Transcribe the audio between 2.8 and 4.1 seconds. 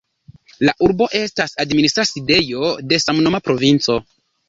de samnoma provinco.